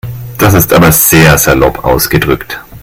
Das 0.39 0.55
ist 0.55 0.73
aber 0.73 0.91
sehr 0.91 1.37
salopp 1.37 1.85
ausgedrückt. 1.85 2.59